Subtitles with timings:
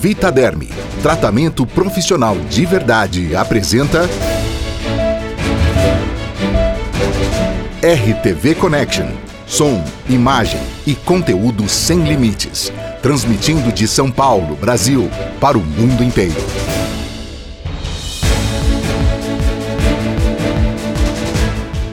[0.00, 0.68] Vitaderme,
[1.02, 4.08] tratamento profissional de verdade, apresenta
[7.82, 9.08] RTV Connection.
[9.44, 12.72] Som, imagem e conteúdo sem limites.
[13.02, 16.36] Transmitindo de São Paulo, Brasil, para o mundo inteiro.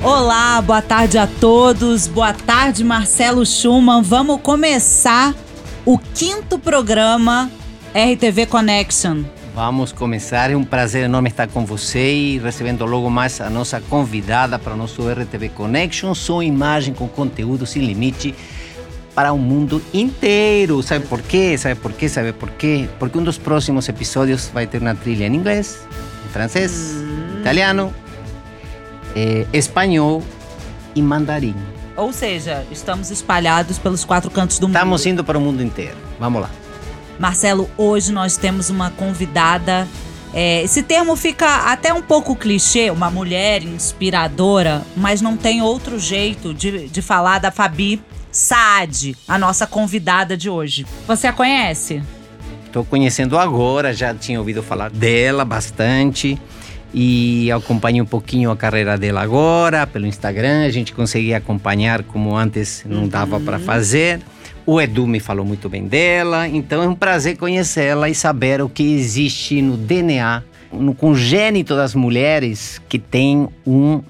[0.04, 2.06] Olá, boa tarde a todos.
[2.06, 4.04] Boa tarde, Marcelo Schumann.
[4.04, 5.34] Vamos começar
[5.84, 7.50] o quinto programa
[7.96, 9.24] RTV Connection.
[9.56, 10.52] Vamos começar.
[10.52, 14.74] É um prazer enorme estar com você e recebendo logo mais a nossa convidada para
[14.74, 16.14] o nosso RTV Connection.
[16.14, 18.36] Som imagem com conteúdo sem limite
[19.16, 20.84] para o mundo inteiro.
[20.84, 21.58] Sabe por quê?
[21.58, 22.10] Sabe por quê?
[22.10, 22.90] Sabe por quê?
[23.00, 25.88] Porque um dos próximos episódios vai ter uma trilha em inglês,
[26.26, 27.40] em francês, hum.
[27.40, 27.94] italiano,
[29.16, 30.22] é, espanhol
[30.94, 31.56] e mandarim.
[31.96, 34.76] Ou seja, estamos espalhados pelos quatro cantos do mundo.
[34.76, 35.96] Estamos indo para o mundo inteiro.
[36.20, 36.50] Vamos lá.
[37.20, 39.88] Marcelo, hoje nós temos uma convidada.
[40.34, 45.98] É, esse termo fica até um pouco clichê, uma mulher inspiradora, mas não tem outro
[45.98, 50.86] jeito de, de falar da Fabi Saad, a nossa convidada de hoje.
[51.08, 52.04] Você a conhece?
[52.66, 56.38] Estou conhecendo agora, já tinha ouvido falar dela bastante
[56.94, 60.66] e acompanho um pouquinho a carreira dela agora pelo Instagram.
[60.66, 63.46] A gente conseguia acompanhar como antes não dava uhum.
[63.46, 64.20] para fazer.
[64.66, 68.68] O Edu me falou muito bem dela, então é um prazer conhecê-la e saber o
[68.68, 70.42] que existe no DNA,
[70.74, 74.02] no congênito das mulheres que tem um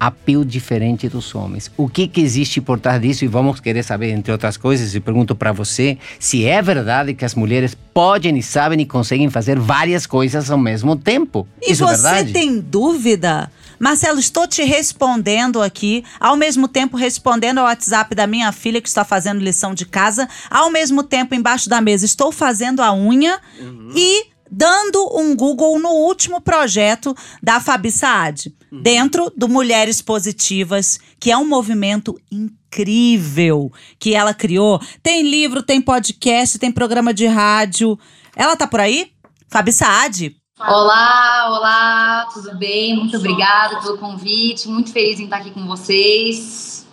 [0.00, 1.70] apelo diferente dos homens.
[1.76, 3.26] O que, que existe por trás disso?
[3.26, 7.22] E vamos querer saber, entre outras coisas, e pergunto para você se é verdade que
[7.26, 11.46] as mulheres podem e sabem e conseguem fazer várias coisas ao mesmo tempo.
[11.60, 13.50] E Isso é você é tem dúvida?
[13.80, 18.88] Marcelo, estou te respondendo aqui, ao mesmo tempo respondendo ao WhatsApp da minha filha que
[18.88, 23.40] está fazendo lição de casa, ao mesmo tempo embaixo da mesa estou fazendo a unha
[23.58, 23.90] uhum.
[23.96, 28.82] e dando um Google no último projeto da Fabi Saad, uhum.
[28.82, 34.78] dentro do Mulheres Positivas, que é um movimento incrível que ela criou.
[35.02, 37.98] Tem livro, tem podcast, tem programa de rádio.
[38.36, 39.10] Ela tá por aí?
[39.48, 40.36] Fabi Saad.
[40.62, 41.89] Olá, olá,
[42.32, 42.96] tudo bem?
[42.96, 46.86] Muito obrigada pelo convite, muito feliz em estar aqui com vocês.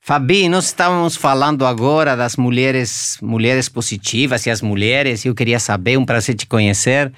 [0.00, 5.24] Fabi, nós estávamos falando agora das mulheres, mulheres positivas e as mulheres.
[5.24, 7.10] Eu queria saber, um prazer te conhecer.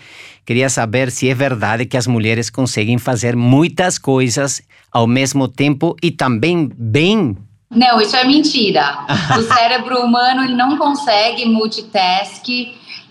[0.44, 4.62] Queria saber se é verdade que as mulheres conseguem fazer muitas coisas
[4.93, 7.37] ao mesmo tempo e também bem.
[7.69, 9.04] Não, isso é mentira.
[9.37, 12.47] o cérebro humano ele não consegue multitask.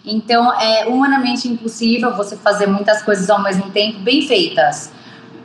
[0.06, 4.92] Então é humanamente impossível você fazer muitas coisas ao mesmo tempo bem feitas.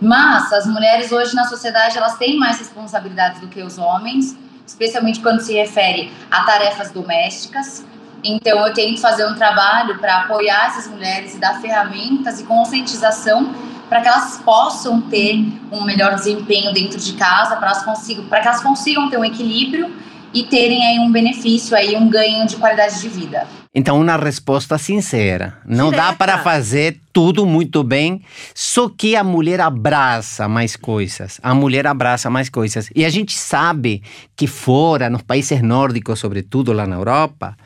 [0.00, 5.21] Mas as mulheres hoje na sociedade elas têm mais responsabilidades do que os homens, especialmente
[5.21, 7.84] quando se refere a tarefas domésticas.
[8.22, 13.54] Então eu tento fazer um trabalho para apoiar essas mulheres e dar ferramentas e conscientização
[13.88, 15.37] para que elas possam ter
[15.72, 19.25] um melhor desempenho dentro de casa, para elas consigam, para que elas consigam ter um
[19.25, 19.92] equilíbrio
[20.32, 23.48] e terem aí um benefício aí, um ganho de qualidade de vida.
[23.72, 25.56] Então, uma resposta sincera.
[25.64, 26.10] Não Direta.
[26.10, 28.20] dá para fazer tudo muito bem,
[28.53, 31.38] só que a mulher abraça mais coisas.
[31.41, 32.91] A mulher abraça mais coisas.
[32.97, 34.03] E a gente sabe
[34.34, 37.56] que fora, nos países nórdicos, sobretudo lá na Europa,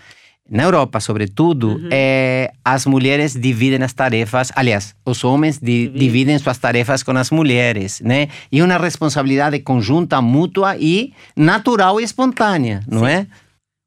[0.50, 1.88] na Europa, sobretudo, uhum.
[1.90, 4.52] é, as mulheres dividem as tarefas.
[4.54, 5.98] Aliás, os homens di, uhum.
[5.98, 8.28] dividem suas tarefas com as mulheres, né?
[8.52, 13.06] E uma responsabilidade conjunta, mútua e natural e espontânea, não Sim.
[13.06, 13.26] é?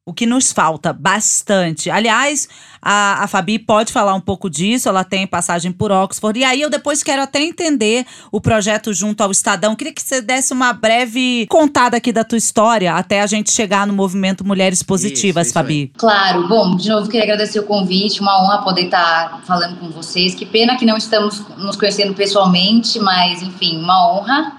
[0.08, 1.90] O que nos falta bastante.
[1.90, 2.48] Aliás,
[2.80, 6.40] a, a Fabi pode falar um pouco disso, ela tem passagem por Oxford.
[6.40, 9.76] E aí eu depois quero até entender o projeto junto ao Estadão.
[9.76, 13.86] Queria que você desse uma breve contada aqui da tua história até a gente chegar
[13.86, 15.92] no movimento Mulheres Positivas, isso, isso Fabi.
[15.98, 20.34] Claro, bom, de novo queria agradecer o convite, uma honra poder estar falando com vocês.
[20.34, 24.56] Que pena que não estamos nos conhecendo pessoalmente, mas enfim, uma honra.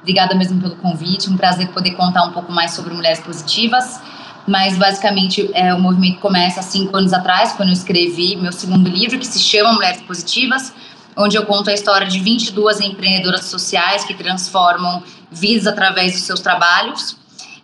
[0.00, 4.00] Obrigada mesmo pelo convite, um prazer poder contar um pouco mais sobre Mulheres Positivas
[4.46, 8.88] mas basicamente é, o movimento começa há cinco anos atrás, quando eu escrevi meu segundo
[8.88, 10.72] livro, que se chama Mulheres Positivas,
[11.16, 16.40] onde eu conto a história de 22 empreendedoras sociais que transformam vidas através dos seus
[16.40, 17.16] trabalhos.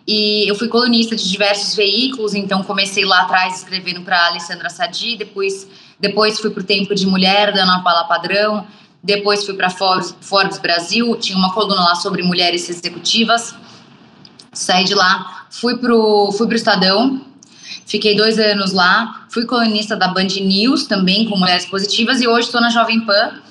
[0.07, 5.15] E eu fui colunista de diversos veículos, então comecei lá atrás escrevendo para Alessandra Sadi,
[5.17, 5.67] depois,
[5.99, 8.65] depois fui para o Tempo de Mulher, da Ana Paula Padrão,
[9.03, 13.53] depois fui para Forbes, Forbes Brasil, tinha uma coluna lá sobre mulheres executivas.
[14.59, 17.21] Saí de lá Fui pro, fui pro Estadão,
[17.85, 22.45] fiquei dois anos lá, fui colunista da Band News também, com Mulheres Positivas, e hoje
[22.45, 23.41] estou na Jovem Pan.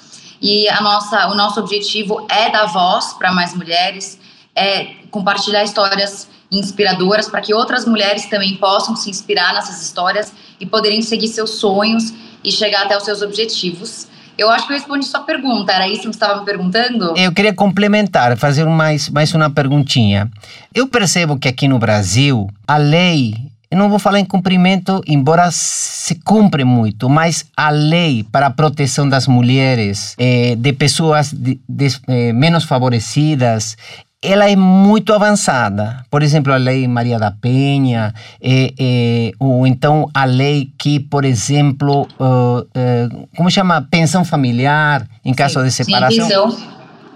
[0.41, 4.19] E a nossa, o nosso objetivo é dar voz para mais mulheres,
[4.55, 10.65] é compartilhar histórias inspiradoras para que outras mulheres também possam se inspirar nessas histórias e
[10.65, 12.15] poderem seguir seus sonhos
[12.45, 14.07] e chegar até os seus objetivos.
[14.39, 17.13] Eu acho que eu respondi sua pergunta, era isso que você estava me perguntando?
[17.17, 20.31] Eu queria complementar, fazer mais, mais uma perguntinha.
[20.73, 23.35] Eu percebo que aqui no Brasil, a lei
[23.71, 28.51] eu não vou falar em cumprimento, embora se cumpre muito, mas a lei para a
[28.51, 33.77] proteção das mulheres, eh, de pessoas de, de, eh, menos favorecidas,
[34.23, 36.05] ela é muito avançada.
[36.11, 41.25] Por exemplo, a lei Maria da Penha, eh, eh, ou então a lei que, por
[41.25, 43.87] exemplo, uh, uh, como chama?
[43.89, 46.51] Pensão familiar, em caso sim, de separação.
[46.51, 46.67] Sim,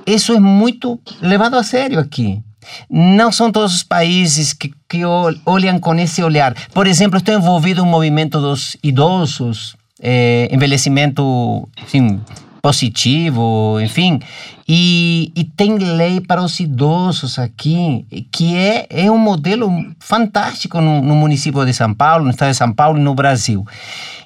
[0.07, 2.41] Isso é muito levado a sério aqui.
[2.89, 6.55] Não são todos os países que, que olham com esse olhar.
[6.73, 12.21] Por exemplo, estou envolvido no movimento dos idosos, é, envelhecimento assim,
[12.63, 14.21] positivo, enfim.
[14.69, 19.69] E, e, tem lei para os idosos aqui, que é, é um modelo
[19.99, 23.67] fantástico no, no, município de São Paulo, no estado de São Paulo e no Brasil.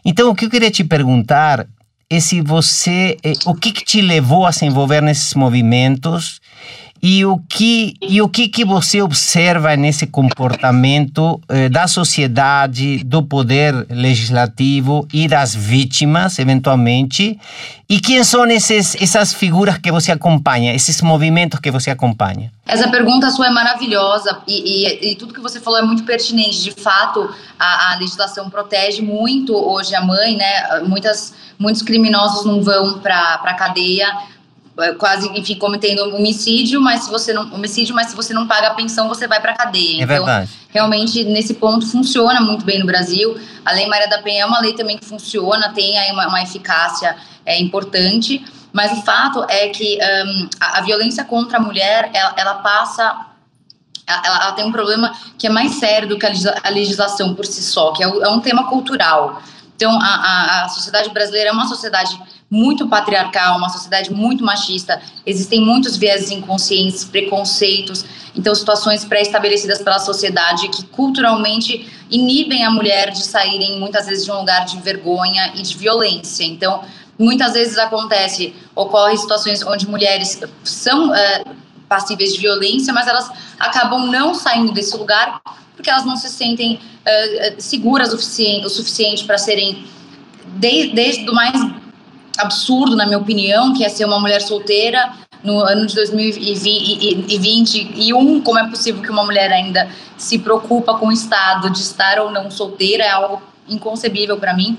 [0.04, 1.66] Então, o que eu queria te perguntar
[2.10, 6.40] é se você, é, o que, que te levou a se envolver nesses movimentos
[7.02, 13.22] e o que, e o que, que você observa nesse comportamento eh, da sociedade, do
[13.22, 17.38] poder legislativo e das vítimas, eventualmente?
[17.88, 22.50] E quem são esses, essas figuras que você acompanha, esses movimentos que você acompanha?
[22.66, 26.62] Essa pergunta sua é maravilhosa e, e, e tudo que você falou é muito pertinente.
[26.62, 30.80] De fato, a, a legislação protege muito hoje a mãe, né?
[30.84, 34.08] Muitas, muitos criminosos não vão para a cadeia
[34.98, 38.74] quase, enfim, cometendo homicídio, mas se você não homicídio, mas se você não paga a
[38.74, 40.00] pensão, você vai para cadeia.
[40.00, 40.50] É então, verdade.
[40.68, 43.38] realmente nesse ponto funciona muito bem no Brasil.
[43.64, 46.42] A Lei Maria da Penha é uma lei também que funciona, tem aí uma, uma
[46.42, 52.10] eficácia é, importante, mas o fato é que um, a, a, violência contra a mulher,
[52.12, 53.26] ela, ela passa
[54.06, 57.62] ela, ela, tem um problema que é mais sério do que a legislação por si
[57.62, 59.42] só, que é, é um tema cultural.
[59.74, 62.18] Então, a, a, a sociedade brasileira é uma sociedade
[62.50, 65.00] muito patriarcal, uma sociedade muito machista.
[65.24, 68.04] Existem muitos viéses inconscientes, preconceitos,
[68.34, 74.30] então situações pré-estabelecidas pela sociedade que culturalmente inibem a mulher de saírem muitas vezes de
[74.30, 76.44] um lugar de vergonha e de violência.
[76.44, 76.82] Então,
[77.18, 81.44] muitas vezes acontece, ocorre situações onde mulheres são é,
[81.88, 85.40] passíveis de violência, mas elas acabam não saindo desse lugar
[85.74, 89.84] porque elas não se sentem é, seguras o suficiente, suficiente para serem
[90.56, 91.52] desde, desde o mais
[92.38, 95.12] absurdo, na minha opinião, que é ser uma mulher solteira
[95.42, 98.40] no ano de 2021.
[98.42, 102.30] Como é possível que uma mulher ainda se preocupa com o estado de estar ou
[102.30, 103.04] não solteira?
[103.04, 104.78] É algo inconcebível para mim.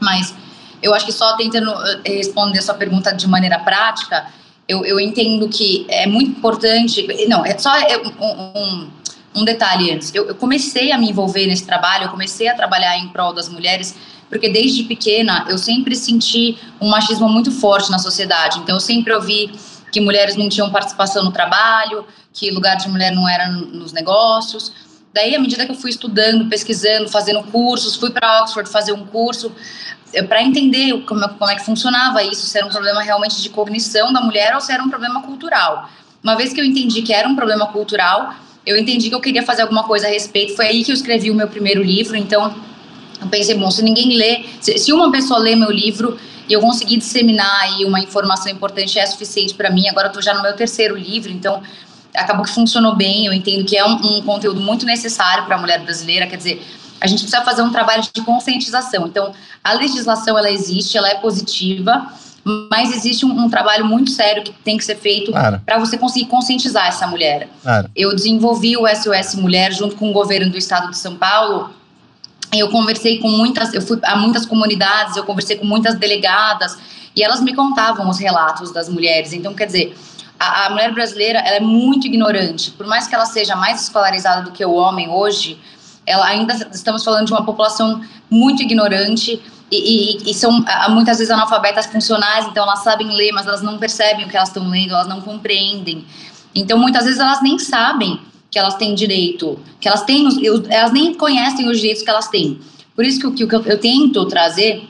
[0.00, 0.34] Mas
[0.82, 1.70] eu acho que só tentando
[2.04, 4.26] eh, responder sua pergunta de maneira prática,
[4.68, 7.06] eu, eu entendo que é muito importante.
[7.28, 8.90] Não, é só é um, um,
[9.36, 10.14] um detalhe antes.
[10.14, 13.48] Eu, eu comecei a me envolver nesse trabalho, eu comecei a trabalhar em prol das
[13.48, 13.94] mulheres
[14.28, 18.58] porque desde pequena eu sempre senti um machismo muito forte na sociedade.
[18.58, 19.52] Então eu sempre ouvi
[19.92, 24.72] que mulheres não tinham participação no trabalho, que lugar de mulher não era nos negócios.
[25.14, 29.06] Daí, à medida que eu fui estudando, pesquisando, fazendo cursos, fui para Oxford fazer um
[29.06, 29.50] curso
[30.12, 33.48] eh, para entender como, como é que funcionava isso, se era um problema realmente de
[33.48, 35.88] cognição da mulher ou se era um problema cultural.
[36.22, 38.34] Uma vez que eu entendi que era um problema cultural,
[38.66, 40.56] eu entendi que eu queria fazer alguma coisa a respeito.
[40.56, 42.16] Foi aí que eu escrevi o meu primeiro livro.
[42.16, 42.52] Então,
[43.20, 46.18] eu pensei, bom, se ninguém lê, se, se uma pessoa lê meu livro
[46.48, 49.88] e eu conseguir disseminar aí uma informação importante é suficiente para mim.
[49.88, 51.62] Agora eu tô já no meu terceiro livro, então
[52.12, 53.26] acabou que funcionou bem.
[53.26, 56.26] Eu entendo que é um, um conteúdo muito necessário para a mulher brasileira.
[56.26, 56.66] Quer dizer,
[57.00, 59.06] a gente precisa fazer um trabalho de conscientização.
[59.06, 59.32] Então,
[59.62, 62.12] a legislação ela existe, ela é positiva,
[62.70, 65.60] mas existe um, um trabalho muito sério que tem que ser feito claro.
[65.66, 67.48] para você conseguir conscientizar essa mulher.
[67.62, 67.90] Claro.
[67.94, 71.70] Eu desenvolvi o SOS Mulher junto com o governo do estado de São Paulo
[72.52, 76.76] eu conversei com muitas, eu fui a muitas comunidades, eu conversei com muitas delegadas
[77.14, 79.32] e elas me contavam os relatos das mulheres.
[79.32, 79.96] Então, quer dizer,
[80.38, 82.70] a, a mulher brasileira ela é muito ignorante.
[82.70, 85.58] Por mais que ela seja mais escolarizada do que o homem hoje,
[86.04, 88.00] ela ainda estamos falando de uma população
[88.30, 93.46] muito ignorante e, e, e, são muitas vezes analfabetas funcionais, então elas sabem ler, mas
[93.46, 96.04] elas não percebem o que elas estão lendo, elas não compreendem.
[96.54, 98.20] Então muitas vezes elas nem sabem
[98.50, 100.28] que elas têm direito, que elas têm,
[100.70, 102.60] elas nem conhecem os direitos que elas têm.
[102.94, 104.88] Por isso que, que, eu, eu tento trazer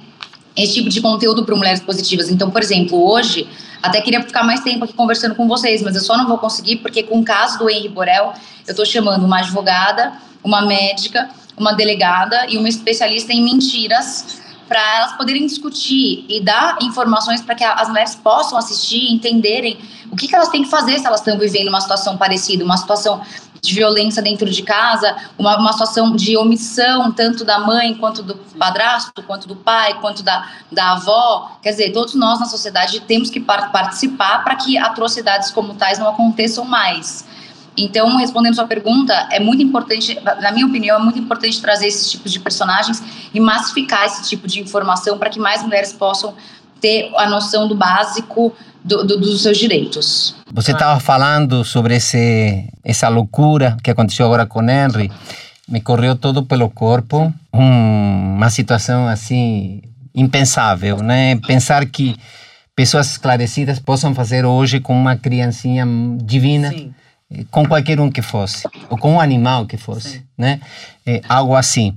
[0.55, 2.31] esse tipo de conteúdo para mulheres positivas.
[2.31, 3.49] Então, por exemplo, hoje,
[3.83, 6.77] até queria ficar mais tempo aqui conversando com vocês, mas eu só não vou conseguir
[6.77, 8.35] porque com o caso do Henri Borel,
[8.67, 10.13] eu estou chamando uma advogada,
[10.45, 16.79] uma médica, uma delegada e uma especialista em mentiras para elas poderem discutir e dar
[16.83, 19.79] informações para que as mulheres possam assistir entenderem
[20.11, 22.77] o que, que elas têm que fazer se elas estão vivendo uma situação parecida, uma
[22.77, 23.21] situação
[23.61, 28.37] de violência dentro de casa, uma, uma situação de omissão, tanto da mãe, quanto do
[28.59, 31.59] padrasto, quanto do pai, quanto da, da avó.
[31.63, 35.99] Quer dizer, todos nós na sociedade temos que par participar para que atrocidades como tais
[35.99, 37.27] não aconteçam mais.
[37.77, 42.11] Então, respondendo sua pergunta, é muito importante, na minha opinião, é muito importante trazer esses
[42.11, 43.03] tipos de personagens
[43.35, 46.35] e massificar esse tipo de informação para que mais mulheres possam
[46.81, 50.35] ter a noção do básico do, do, dos seus direitos.
[50.53, 55.11] Você estava falando sobre esse, essa loucura que aconteceu agora com Henry.
[55.69, 57.33] Me correu todo pelo corpo.
[57.53, 59.83] Um, uma situação assim
[60.15, 61.37] impensável, né?
[61.47, 62.17] Pensar que
[62.75, 65.85] pessoas esclarecidas possam fazer hoje com uma criancinha
[66.23, 66.71] divina.
[66.71, 66.95] Sim
[67.51, 70.23] com qualquer um que fosse, ou com um animal que fosse, Sim.
[70.39, 70.61] né?
[71.05, 71.95] É, algo assim.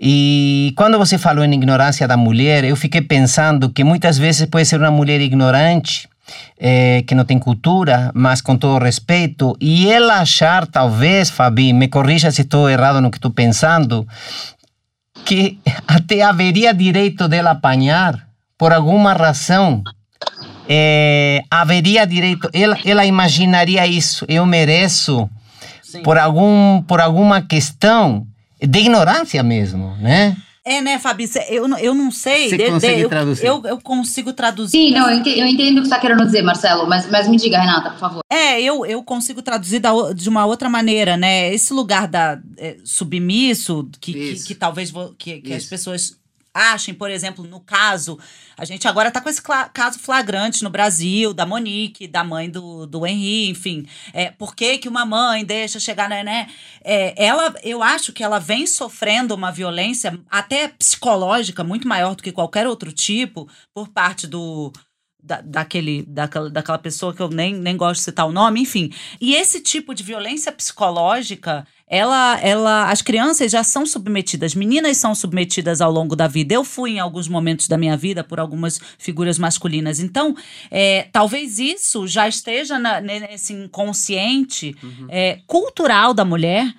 [0.00, 4.66] E quando você falou em ignorância da mulher, eu fiquei pensando que muitas vezes pode
[4.66, 6.08] ser uma mulher ignorante,
[6.58, 11.88] é, que não tem cultura, mas com todo respeito, e ela achar, talvez, Fabi, me
[11.88, 14.06] corrija se estou errado no que estou pensando,
[15.24, 18.26] que até haveria direito dela apanhar
[18.56, 19.82] por alguma razão
[20.74, 25.28] é, haveria direito, ela, ela imaginaria isso, eu mereço
[26.02, 28.26] por, algum, por alguma questão
[28.58, 30.34] de ignorância mesmo, né?
[30.64, 31.28] É, né, Fabi?
[31.50, 32.48] Eu, eu não sei.
[32.48, 33.44] Você de, consegue de, traduzir?
[33.44, 34.70] Eu, eu, consigo traduzir.
[34.70, 37.28] Sim, não, eu entendo, eu entendo o que você está querendo dizer, Marcelo, mas, mas
[37.28, 38.20] me diga, Renata, por favor.
[38.30, 41.52] É, eu, eu consigo traduzir da, de uma outra maneira, né?
[41.52, 46.16] Esse lugar da é, submisso, que, que, que, talvez que, que as pessoas
[46.54, 48.18] achem, por exemplo, no caso,
[48.56, 49.42] a gente agora está com esse
[49.72, 53.86] caso flagrante no Brasil, da Monique, da mãe do, do Henri, enfim.
[54.12, 56.22] É, por que, que uma mãe deixa chegar, né?
[56.22, 56.48] né?
[56.84, 62.22] É, ela, eu acho que ela vem sofrendo uma violência até psicológica muito maior do
[62.22, 64.72] que qualquer outro tipo por parte do
[65.22, 68.90] da, daquele, daquela, daquela pessoa que eu nem, nem gosto de citar o nome, enfim.
[69.20, 71.64] E esse tipo de violência psicológica,
[71.94, 76.54] ela, ela, as crianças já são submetidas, meninas são submetidas ao longo da vida.
[76.54, 80.00] Eu fui em alguns momentos da minha vida por algumas figuras masculinas.
[80.00, 80.34] Então,
[80.70, 85.06] é, talvez isso já esteja na, nesse inconsciente uhum.
[85.10, 86.72] é, cultural da mulher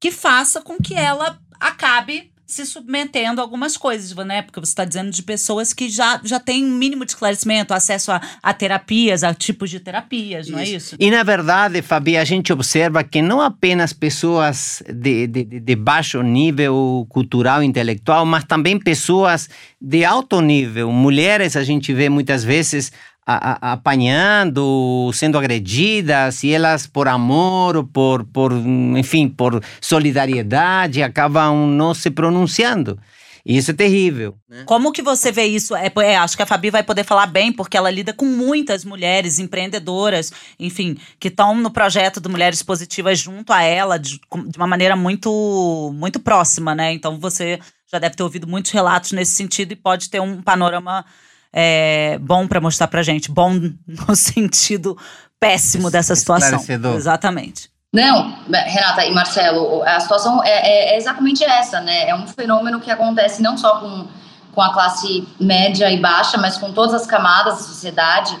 [0.00, 4.42] que faça com que ela acabe se submetendo a algumas coisas, né?
[4.42, 8.10] Porque você está dizendo de pessoas que já, já têm um mínimo de esclarecimento, acesso
[8.12, 10.72] a, a terapias, a tipos de terapias, não é isso.
[10.72, 10.96] é isso?
[10.98, 16.22] E na verdade, Fabi, a gente observa que não apenas pessoas de, de, de baixo
[16.22, 19.48] nível cultural, intelectual, mas também pessoas
[19.80, 22.92] de alto nível, mulheres, a gente vê muitas vezes
[23.26, 31.66] a, a, apanhando, sendo agredidas, e elas, por amor, por, por, enfim, por solidariedade, acabam
[31.66, 32.98] não se pronunciando.
[33.44, 34.36] Isso é terrível.
[34.48, 34.64] Né?
[34.66, 35.74] Como que você vê isso?
[35.74, 38.84] É, é, acho que a Fabi vai poder falar bem, porque ela lida com muitas
[38.84, 44.56] mulheres empreendedoras, enfim, que estão no projeto do Mulheres Positivas junto a ela, de, de
[44.56, 46.92] uma maneira muito, muito próxima, né?
[46.92, 47.58] Então você
[47.90, 51.04] já deve ter ouvido muitos relatos nesse sentido e pode ter um panorama
[51.52, 53.30] é, bom para mostrar pra gente.
[53.30, 53.52] Bom
[53.86, 54.96] no sentido
[55.38, 56.60] péssimo dessa situação.
[56.94, 57.70] Exatamente.
[57.92, 62.08] Não, Renata e Marcelo, a situação é, é, é, exatamente essa, né?
[62.08, 64.06] É um fenômeno que acontece não só com,
[64.52, 68.38] com a classe média e baixa, mas com todas as camadas da sociedade.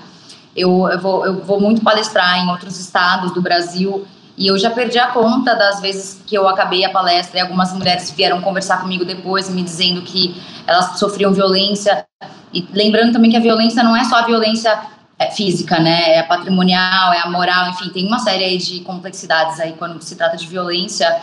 [0.54, 4.06] Eu, eu, vou, eu vou muito palestrar em outros estados do Brasil
[4.36, 7.72] e eu já perdi a conta das vezes que eu acabei a palestra e algumas
[7.72, 12.06] mulheres vieram conversar comigo depois, me dizendo que elas sofriam violência.
[12.52, 14.80] E lembrando também que a violência não é só a violência
[15.18, 16.14] é, física, né?
[16.14, 20.00] É a patrimonial, é a moral, enfim, tem uma série aí de complexidades aí quando
[20.00, 21.20] se trata de violência.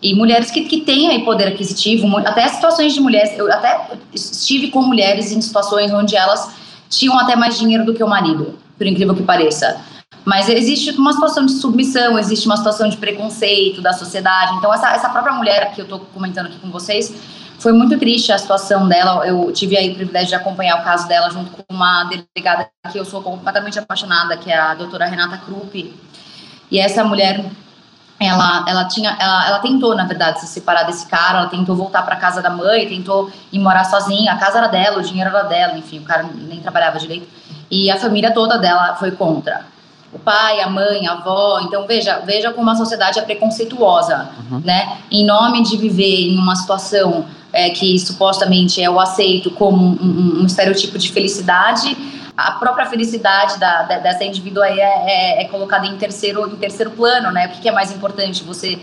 [0.00, 4.68] E mulheres que, que têm aí poder aquisitivo, até situações de mulheres, eu até estive
[4.68, 6.54] com mulheres em situações onde elas
[6.88, 9.80] tinham até mais dinheiro do que o marido, por incrível que pareça.
[10.24, 14.54] Mas existe uma situação de submissão, existe uma situação de preconceito da sociedade.
[14.56, 17.14] Então, essa, essa própria mulher que eu estou comentando aqui com vocês,
[17.58, 19.26] foi muito triste a situação dela.
[19.26, 22.98] Eu tive aí o privilégio de acompanhar o caso dela junto com uma delegada que
[22.98, 25.94] eu sou completamente apaixonada, que é a doutora Renata Krupp.
[26.70, 27.44] E essa mulher,
[28.18, 32.02] ela, ela tinha, ela, ela tentou, na verdade, se separar desse cara, ela tentou voltar
[32.02, 34.32] para casa da mãe, tentou ir morar sozinha.
[34.32, 37.28] A casa era dela, o dinheiro era dela, enfim, o cara nem trabalhava direito.
[37.70, 39.64] E a família toda dela foi contra
[40.12, 41.60] o pai, a mãe, a avó.
[41.60, 44.60] Então veja, veja como a sociedade é preconceituosa, uhum.
[44.64, 44.98] né?
[45.10, 49.98] Em nome de viver em uma situação é, que supostamente é o aceito como um,
[50.02, 51.96] um, um, estereotipo de felicidade,
[52.36, 56.56] a própria felicidade da, da dessa indivídua aí é, é, é, colocada em terceiro, em
[56.56, 57.46] terceiro plano, né?
[57.46, 58.42] O que, que é mais importante?
[58.44, 58.78] Você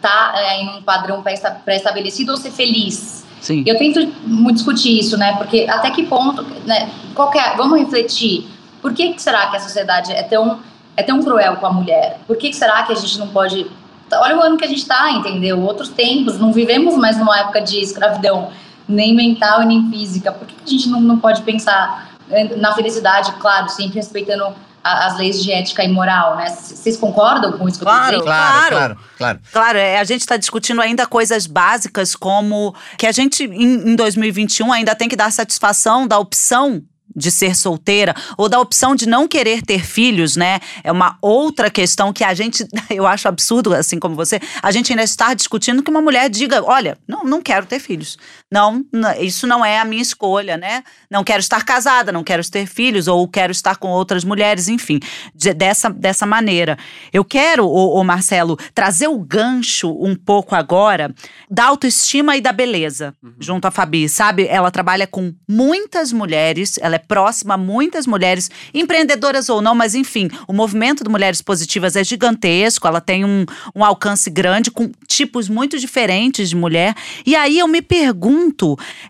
[0.00, 3.24] tá é, em um padrão pré-estabelecido ou ser feliz?
[3.40, 3.64] Sim.
[3.66, 5.34] Eu tento muito discutir isso, né?
[5.36, 6.90] Porque até que ponto, né?
[7.14, 8.46] Qualquer, vamos refletir.
[8.80, 10.60] Por que, que será que a sociedade é tão
[11.00, 12.18] é tão cruel com a mulher?
[12.26, 13.66] Por que, será que a gente não pode
[14.12, 15.60] olha o ano que a gente está, entendeu?
[15.60, 18.50] Outros tempos, não vivemos mais numa época de escravidão,
[18.88, 20.32] nem mental e nem física.
[20.32, 24.52] Por que a gente não, não pode pensar eh, na felicidade, claro, sempre respeitando
[24.82, 26.48] a, as leis de ética e moral, né?
[26.48, 28.98] Vocês concordam com isso que claro, eu tô Claro, claro, claro.
[29.16, 33.90] Claro, claro é, a gente está discutindo ainda coisas básicas como que a gente, em,
[33.90, 36.82] em 2021, ainda tem que dar satisfação da opção
[37.14, 40.60] de ser solteira ou da opção de não querer ter filhos, né?
[40.82, 44.92] É uma outra questão que a gente, eu acho absurdo, assim como você, a gente
[44.92, 48.18] ainda está discutindo que uma mulher diga, olha, não, não quero ter filhos.
[48.52, 48.84] Não,
[49.20, 50.82] isso não é a minha escolha, né?
[51.08, 54.98] Não quero estar casada, não quero ter filhos ou quero estar com outras mulheres, enfim,
[55.32, 56.76] de, dessa, dessa maneira.
[57.12, 61.14] Eu quero, o, o Marcelo, trazer o gancho um pouco agora
[61.48, 63.34] da autoestima e da beleza, uhum.
[63.38, 64.48] junto à Fabi, sabe?
[64.48, 69.94] Ela trabalha com muitas mulheres, ela é próxima a muitas mulheres, empreendedoras ou não, mas
[69.94, 74.90] enfim, o movimento de Mulheres Positivas é gigantesco, ela tem um, um alcance grande, com
[75.06, 76.96] tipos muito diferentes de mulher.
[77.24, 78.39] E aí eu me pergunto,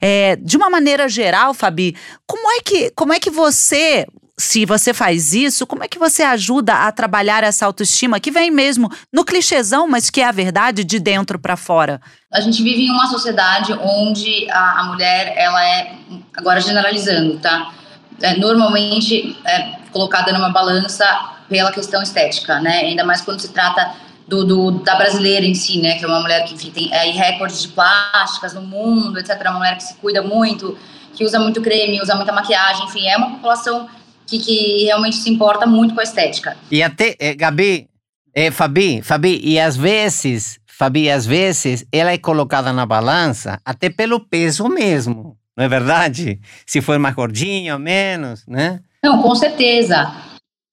[0.00, 1.96] é, de uma maneira geral, Fabi,
[2.26, 4.06] como é que, como é que você,
[4.38, 8.50] se você faz isso, como é que você ajuda a trabalhar essa autoestima que vem
[8.50, 12.00] mesmo no clichêzão, mas que é a verdade de dentro para fora?
[12.32, 15.94] A gente vive em uma sociedade onde a, a mulher, ela é,
[16.36, 17.74] agora generalizando, tá?
[18.22, 21.04] é, normalmente é colocada numa balança
[21.48, 22.80] pela questão estética, né?
[22.80, 23.92] Ainda mais quando se trata
[24.30, 25.98] do, do, da brasileira em si, né?
[25.98, 29.38] Que é uma mulher que enfim, tem é, recordes de plásticas no mundo, etc.
[29.42, 30.78] Uma mulher que se cuida muito,
[31.14, 33.88] que usa muito creme, usa muita maquiagem, enfim, é uma população
[34.26, 36.56] que, que realmente se importa muito com a estética.
[36.70, 37.88] E até, é, Gabi,
[38.32, 43.90] é, Fabi, Fabi, e às vezes, Fabi, às vezes ela é colocada na balança até
[43.90, 46.40] pelo peso mesmo não é verdade?
[46.64, 48.80] Se for mais gordinho ou menos, né?
[49.04, 50.10] Não, com certeza.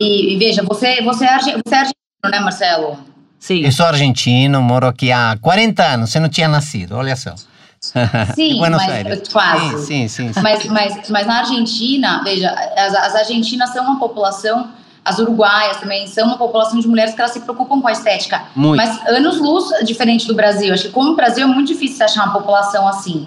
[0.01, 2.97] E, e veja, você, você, é você é argentino, né, Marcelo?
[3.39, 3.61] Sim.
[3.63, 7.33] Eu sou argentino, moro aqui há 40 anos, você não tinha nascido, olha só.
[8.35, 9.29] Sim, mas Aires.
[9.29, 9.85] quase.
[9.85, 14.69] Sim, sim, sim, Mas, mas, mas na Argentina, veja, as, as argentinas são uma população
[15.07, 18.43] as uruguaias também são uma população de mulheres que elas se preocupam com a estética.
[18.53, 18.75] Muito.
[18.75, 20.73] Mas anos luz diferente do Brasil.
[20.73, 23.25] Acho que como o Brasil é muito difícil achar uma população assim.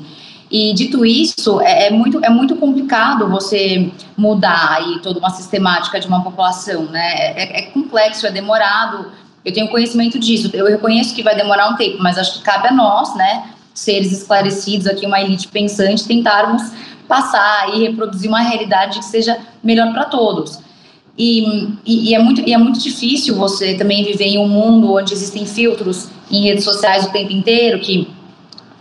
[0.50, 5.98] E dito isso, é, é, muito, é muito complicado você mudar aí toda uma sistemática
[5.98, 7.32] de uma população, né?
[7.34, 9.10] É, é, complexo, é demorado.
[9.44, 10.50] Eu tenho conhecimento disso.
[10.52, 14.12] Eu reconheço que vai demorar um tempo, mas acho que cabe a nós, né, seres
[14.12, 16.62] esclarecidos aqui, uma elite pensante, tentarmos
[17.08, 20.60] passar e reproduzir uma realidade que seja melhor para todos.
[21.18, 24.94] E, e, e, é muito, e é muito difícil você também viver em um mundo
[24.94, 28.08] onde existem filtros em redes sociais o tempo inteiro que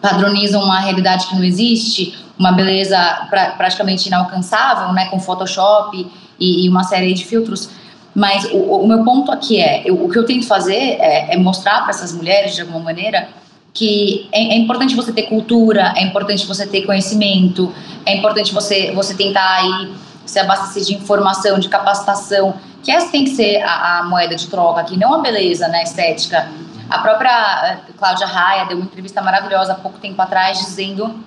[0.02, 2.98] padronizam uma realidade que não existe, uma beleza
[3.30, 7.69] pra, praticamente inalcançável, né, com Photoshop e, e uma série de filtros.
[8.15, 11.38] Mas o, o meu ponto aqui é, eu, o que eu tento fazer é, é
[11.38, 13.30] mostrar para essas mulheres, de alguma maneira,
[13.74, 17.74] que é, é, importante você ter cultura, é importante você ter conhecimento,
[18.06, 19.93] é importante você, você tentar aí
[20.26, 24.48] se abastecer de informação, de capacitação, que essa tem que ser a, a moeda de
[24.48, 26.50] troca aqui, não a beleza, né, estética,
[26.89, 31.24] a própria eh, Cláudia Raia deu uma entrevista maravilhosa há pouco tempo atrás dizendo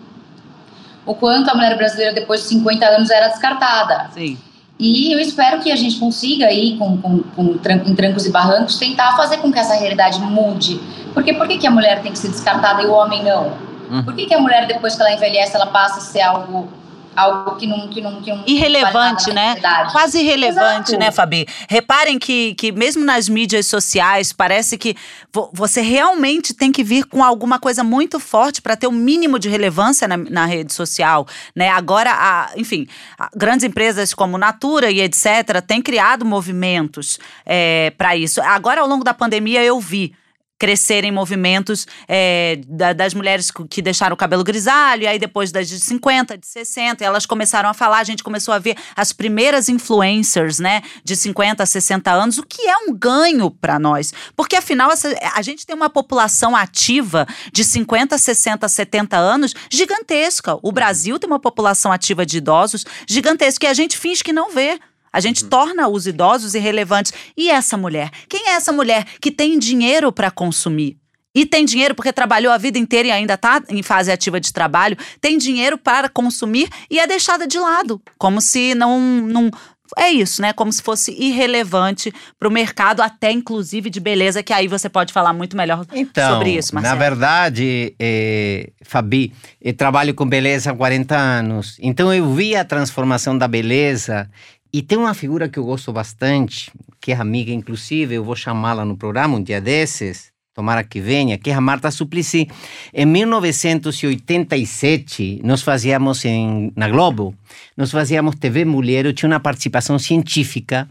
[1.06, 4.10] o quanto a mulher brasileira depois de 50 anos era descartada.
[4.12, 4.36] Sim.
[4.82, 7.42] E eu espero que a gente consiga aí, com, com, com
[7.86, 10.80] em trancos e barrancos, tentar fazer com que essa realidade mude.
[11.14, 13.52] Porque por que, que a mulher tem que ser descartada e o homem não?
[13.88, 14.02] Hum.
[14.02, 16.68] Por que, que a mulher, depois que ela envelhece, ela passa a ser algo
[17.14, 19.56] algo que não que não, que não irrelevante, né?
[19.90, 20.98] Quase irrelevante, Exato.
[20.98, 21.46] né, Fabi?
[21.68, 24.96] Reparem que, que mesmo nas mídias sociais parece que
[25.32, 28.92] vo você realmente tem que vir com alguma coisa muito forte para ter o um
[28.92, 31.68] mínimo de relevância na, na, rede social, né?
[31.68, 32.86] Agora, a, enfim,
[33.18, 38.40] a, grandes empresas como Natura e etc têm criado movimentos é, para isso.
[38.40, 40.14] Agora, ao longo da pandemia, eu vi
[40.62, 45.68] crescerem movimentos é, da, das mulheres que deixaram o cabelo grisalho, e aí depois das
[45.68, 49.68] de 50, de 60, elas começaram a falar, a gente começou a ver as primeiras
[49.68, 54.14] influencers, né, de 50 a 60 anos, o que é um ganho para nós.
[54.36, 54.92] Porque afinal,
[55.34, 60.56] a gente tem uma população ativa de 50, 60, 70 anos gigantesca.
[60.62, 64.52] O Brasil tem uma população ativa de idosos gigantesca, e a gente finge que não
[64.52, 64.78] vê.
[65.12, 65.50] A gente uhum.
[65.50, 67.12] torna os idosos irrelevantes.
[67.36, 68.10] E essa mulher?
[68.28, 70.96] Quem é essa mulher que tem dinheiro para consumir?
[71.34, 74.52] E tem dinheiro porque trabalhou a vida inteira e ainda está em fase ativa de
[74.52, 79.50] trabalho, tem dinheiro para consumir e é deixada de lado, como se não, não
[79.96, 80.52] é isso, né?
[80.52, 85.12] Como se fosse irrelevante para o mercado, até inclusive de beleza, que aí você pode
[85.12, 86.94] falar muito melhor então, sobre isso, Marcelo.
[86.94, 92.64] Na verdade, é, Fabi, eu trabalho com beleza há 40 anos, então eu vi a
[92.64, 94.28] transformação da beleza
[94.72, 98.86] e tem uma figura que eu gosto bastante, que é amiga, inclusive, eu vou chamá-la
[98.86, 102.48] no programa um dia desses, tomara que venha, que é a Marta Suplicy.
[102.94, 107.34] Em 1987, nós fazíamos em, na Globo,
[107.76, 110.88] nós fazíamos TV Mulher, eu tinha uma participação científica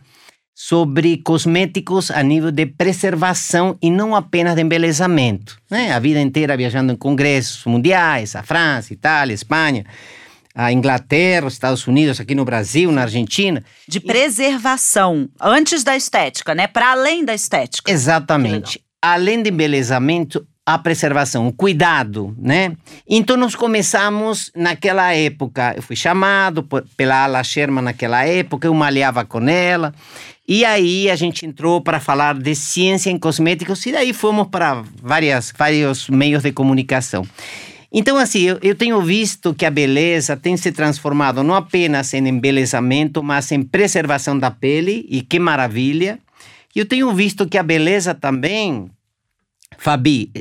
[0.54, 5.58] sobre cosméticos a nível de preservação e não apenas de embelezamento.
[5.72, 5.91] Né?
[5.91, 9.88] A vida inteira viajando em congressos mundiais, a França, Itália, Espanha
[10.54, 13.64] a Inglaterra, os Estados Unidos, aqui no Brasil, na Argentina.
[13.88, 16.68] De preservação, antes da estética, né?
[16.68, 17.92] Para além da estética.
[17.92, 18.82] Exatamente.
[19.02, 22.76] Além de embelezamento, a preservação, o cuidado, né?
[23.10, 28.74] Então nós começamos naquela época, eu fui chamado por, pela Ala Sherman naquela época, eu
[28.74, 29.94] malhava com ela,
[30.48, 34.84] e aí a gente entrou para falar de ciência em cosméticos, e daí fomos para
[35.02, 37.26] várias, vários meios de comunicação.
[37.94, 42.26] Então, assim, eu, eu, tenho visto que a beleza tem se transformado não apenas em
[42.26, 46.18] embelezamento, mas em preservação da pele, e que maravilha.
[46.74, 48.90] E eu tenho visto que a beleza também,
[49.78, 50.32] Fabi,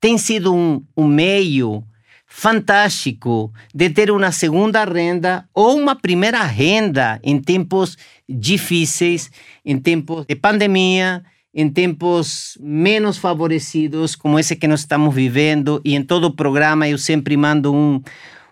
[0.00, 1.82] tem sido um, um meio
[2.26, 9.32] fantástico de ter uma segunda renda ou uma primeira renda em tempos difíceis,
[9.64, 15.94] em tempos de pandemia, em tempos menos favorecidos, como esse que nós estamos vivendo, e
[15.94, 18.00] em todo o programa eu sempre mando um,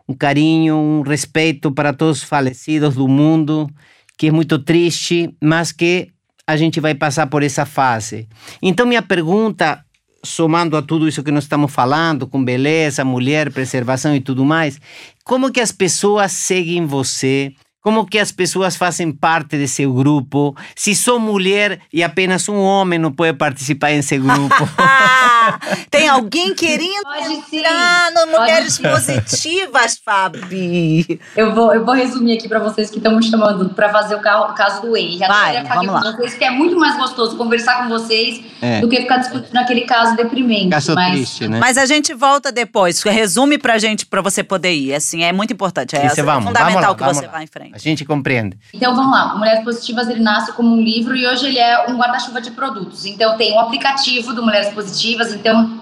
[0.09, 3.69] um carinho, um respeito para todos os falecidos do mundo,
[4.17, 6.09] que é muito triste, mas que
[6.47, 8.27] a gente vai passar por essa fase.
[8.61, 9.85] Então, minha pergunta,
[10.25, 14.81] somando a tudo isso que nós estamos falando, com beleza, mulher, preservação e tudo mais,
[15.25, 17.53] como que as pessoas seguem você?
[17.89, 20.55] Como que as pessoas fazem parte desse grupo?
[20.77, 24.55] Se sou mulher e apenas um homem não pode participar desse grupo.
[25.91, 31.19] Tem alguém querendo Pode entrar no Mulheres Positivas, Fabi?
[31.35, 34.21] Eu vou, eu vou resumir aqui para vocês que estão me chamando para fazer o,
[34.21, 35.21] caso do Wayne.
[35.21, 36.01] Vai, vamos lá.
[36.13, 38.81] Vocês, que é muito mais gostoso conversar com vocês é.
[38.81, 40.69] do que ficar discutindo aquele caso deprimente.
[40.69, 41.13] Caso mas...
[41.13, 41.59] triste, né?
[41.59, 43.01] Mas a gente volta depois.
[43.03, 44.95] Resume pra gente, para você poder ir.
[44.95, 45.97] Assim, é muito importante.
[45.97, 47.33] É, é vamos, fundamental vamos lá, que vamos você lá.
[47.33, 47.78] vá em frente.
[47.87, 48.59] A gente compreende.
[48.73, 49.35] Então vamos lá.
[49.37, 53.05] Mulheres Positivas ele nasce como um livro e hoje ele é um guarda-chuva de produtos.
[53.05, 55.33] Então tem o aplicativo do Mulheres Positivas.
[55.33, 55.81] Então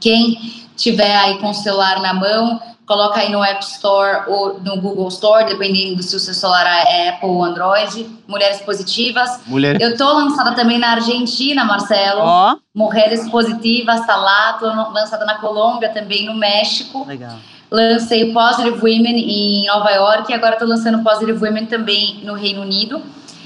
[0.00, 4.80] quem tiver aí com o celular na mão, coloca aí no App Store ou no
[4.80, 8.08] Google Store, dependendo se o seu celular é Apple ou Android.
[8.26, 9.40] Mulheres Positivas.
[9.46, 9.80] Mulher...
[9.80, 12.20] Eu tô lançada também na Argentina, Marcelo.
[12.22, 12.54] Ó.
[12.54, 12.58] Oh.
[12.74, 14.54] Mulheres Positivas, tá lá.
[14.54, 17.04] Tô lançada na Colômbia também, no México.
[17.06, 17.36] Legal.
[17.70, 22.62] Lancei Positive Women em Nova York e agora estou lançando Positive Women também no Reino
[22.62, 23.02] Unido.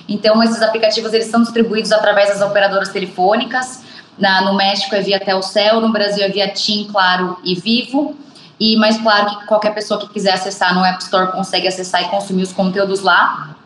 [0.09, 3.83] Então, esses aplicativos eles são distribuídos através das operadoras telefônicas.
[4.19, 8.17] Na, no México é via Telcel, no Brasil é via TIM, Claro e Vivo.
[8.61, 12.09] E, mas claro que qualquer pessoa que quiser acessar no App Store consegue acessar e
[12.09, 13.57] consumir os conteúdos lá.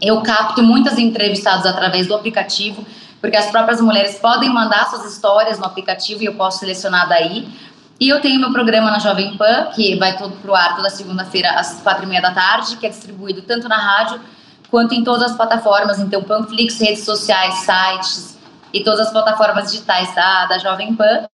[0.00, 2.84] Eu capto muitas entrevistadas através do aplicativo,
[3.20, 7.48] porque as próprias mulheres podem mandar suas histórias no aplicativo e eu posso selecionar daí.
[8.02, 11.50] E eu tenho meu programa na Jovem Pan, que vai todo pro ar toda segunda-feira
[11.50, 14.20] às quatro e meia da tarde, que é distribuído tanto na rádio
[14.68, 18.36] quanto em todas as plataformas, então Panflix, redes sociais, sites
[18.74, 21.28] e todas as plataformas digitais da, da Jovem Pan.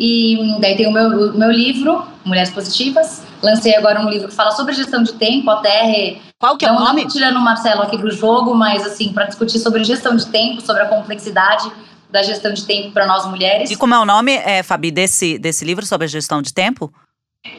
[0.00, 3.22] E daí tem o meu, o meu livro, Mulheres Positivas.
[3.40, 6.18] Lancei agora um livro que fala sobre gestão de tempo, até...
[6.40, 7.02] Qual que é o nome?
[7.02, 10.60] Não tirando o Marcelo aqui do jogo, mas assim, para discutir sobre gestão de tempo,
[10.60, 11.70] sobre a complexidade
[12.10, 13.70] da gestão de tempo para nós mulheres.
[13.70, 16.92] E como é o nome, é, Fabi, desse, desse livro sobre a gestão de tempo?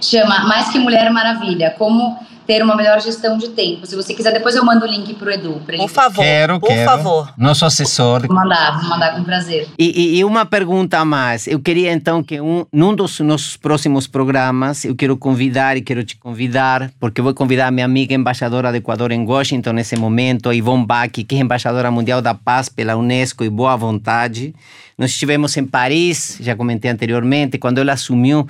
[0.02, 1.74] Chama Mais que Mulher Maravilha.
[1.78, 2.20] Como
[2.52, 3.86] ter uma melhor gestão de tempo.
[3.86, 5.62] Se você quiser, depois eu mando o link pro Edu.
[5.66, 5.84] Pra ele.
[5.84, 6.22] Por favor.
[6.22, 6.90] Quero, por quero.
[6.90, 7.34] favor.
[7.38, 8.28] Nosso assessor.
[8.28, 9.70] Vou mandar, vou mandar com prazer.
[9.80, 11.48] E, e, e, uma pergunta a mais.
[11.48, 16.04] Eu queria então que um, num dos nossos próximos programas, eu quero convidar e quero
[16.04, 20.52] te convidar, porque vou convidar a minha amiga embaixadora do Equador em Washington nesse momento,
[20.52, 24.54] Ivonne Bach, que é embaixadora mundial da paz pela Unesco e boa vontade.
[24.98, 28.46] Nós estivemos em Paris, já comentei anteriormente, quando ela assumiu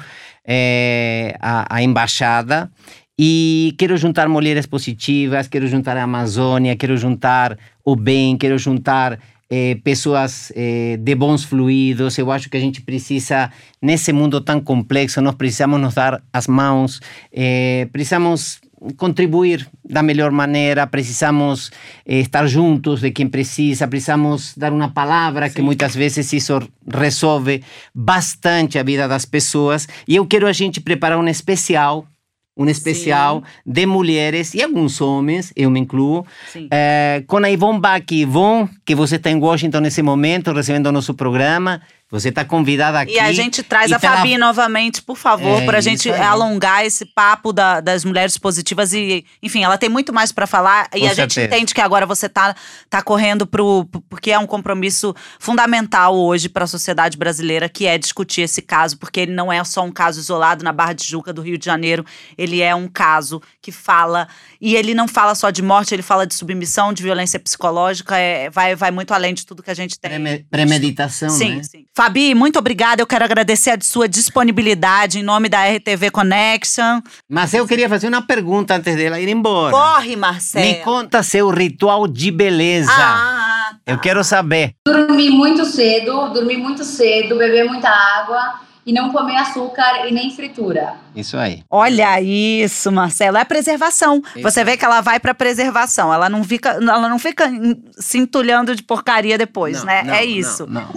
[0.46, 2.70] é, a, a embaixada.
[3.20, 9.20] E quero juntar mulheres positivas, quero juntar a Amazônia, quero juntar o bem, quero juntar
[9.54, 12.18] eh, pessoas eh, de bons fluidos.
[12.18, 16.48] Eu acho que a gente precisa, nesse mundo tão complexo, nós precisamos nos dar as
[16.48, 17.02] mãos,
[17.34, 18.62] eh, precisamos
[18.96, 21.70] contribuir da melhor maneira, precisamos
[22.06, 25.56] estar juntos de quem precisa, precisamos dar uma palavra Sim.
[25.56, 27.62] que muitas vezes isso resolve
[27.94, 29.88] bastante a vida das pessoas.
[30.08, 32.08] E eu quero a gente preparar um especial
[32.62, 36.68] um especial de mulheres e alguns homens, eu me incluo, Sim.
[36.72, 38.04] é, com a Ivone Bach.
[38.12, 41.82] Ivone, que você está em Washington nesse momento, recebendo o nosso programa.
[42.12, 43.14] Você está convidada aqui.
[43.14, 46.86] E a gente traz a pela- Fabi novamente, por favor, É, para a gente alongar
[46.86, 48.92] esse papo da- das mulheres positivas.
[48.94, 50.90] E, enfim, ela tem muito mais para falar.
[50.94, 51.48] e Com a gente certeza.
[51.56, 52.54] entende que agora você tá,
[52.90, 53.86] tá correndo pro.
[54.10, 58.98] Porque é um compromisso fundamental hoje para a sociedade brasileira, que é discutir esse caso,
[58.98, 61.66] porque ele não é só um caso isolado na Barra de Juca, do Rio de
[61.66, 62.06] Janeiro.
[62.38, 64.28] Ele é um caso que fala.
[64.60, 68.18] E ele não fala só de morte, ele fala de submissão, de violência psicológica.
[68.18, 70.12] É, vai, vai muito além de tudo que a gente tem.
[70.12, 71.64] Preme- premeditação, Sim, né?
[71.64, 71.86] sim.
[72.02, 73.00] Fabi, muito obrigada.
[73.00, 77.00] Eu quero agradecer a sua disponibilidade em nome da RTV Connection.
[77.30, 79.72] Mas eu queria fazer uma pergunta antes dela ir embora.
[79.72, 80.66] Corre, Marcelo.
[80.66, 82.92] Me conta seu ritual de beleza.
[82.92, 83.92] Ah, tá.
[83.94, 84.74] Eu quero saber.
[84.84, 90.32] Dormir muito cedo, dormir muito cedo, beber muita água e não comer açúcar e nem
[90.36, 90.94] fritura.
[91.16, 91.62] Isso aí.
[91.70, 93.38] Olha isso, Marcelo.
[93.38, 94.22] É preservação.
[94.36, 94.42] Isso.
[94.42, 96.12] Você vê que ela vai pra preservação.
[96.14, 97.52] Ela não fica, ela não fica
[98.00, 100.04] se entulhando de porcaria depois, Não, né?
[100.04, 100.66] não, é isso.
[100.68, 100.88] não.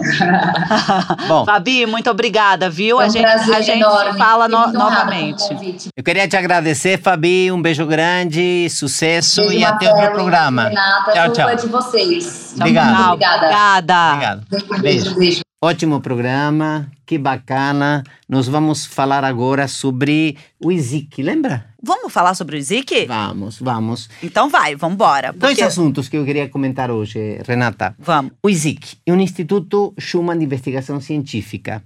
[1.27, 2.99] Bom, Fabi, muito obrigada, viu?
[2.99, 4.17] A um gente, prazer a gente enorme.
[4.17, 5.43] fala no- novamente.
[5.53, 7.51] o eu queria te agradecer, Fabi.
[7.51, 10.69] Um beijo grande, sucesso Beijo, e até Marcelo, outro programa.
[10.69, 11.49] Renata, Tchau, tchau.
[11.49, 12.53] fã de vocês.
[12.55, 13.03] Obrigado.
[13.13, 13.35] Obrigada.
[13.45, 14.11] Obrigada.
[14.13, 14.45] Obrigado.
[14.81, 14.81] Beijo.
[14.81, 15.41] beijo, beijo.
[15.65, 18.03] Ótimo programa, que bacana.
[18.29, 21.65] Nós vamos falar agora sobre o ISIC, lembra?
[21.81, 23.07] Vamos falar sobre o Zik?
[23.07, 24.07] Vamos, vamos.
[24.21, 25.33] Então vai, vambora.
[25.33, 27.95] Dois porque- assuntos que eu queria comentar hoje, Renata.
[27.97, 28.33] Vamos.
[28.43, 31.81] O ISIC é um Instituto Schumann de Investigação Científica.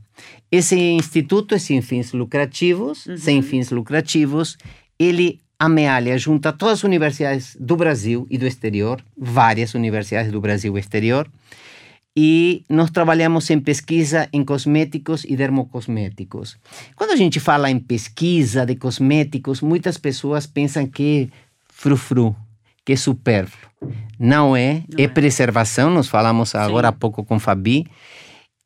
[0.51, 4.57] Esse instituto é sem fins lucrativos, sem fins lucrativos.
[4.99, 10.75] Ele amealha, junta todas as universidades do Brasil e do exterior, várias universidades do Brasil
[10.75, 11.29] e exterior,
[12.15, 16.57] e nós trabalhamos em pesquisa em cosméticos e dermocosméticos.
[16.95, 21.35] Quando a gente fala em pesquisa de cosméticos, muitas pessoas pensam que é
[21.69, 22.35] frufru,
[22.83, 23.69] que é supérfluo.
[24.19, 25.07] Não é, Não é, é.
[25.07, 27.87] preservação, nós falamos agora há pouco com Fabi,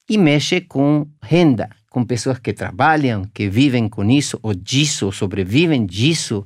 [0.10, 5.12] e mexe com renda, com pessoas que trabalham, que vivem com isso, ou disso, ou
[5.12, 6.44] sobrevivem disso,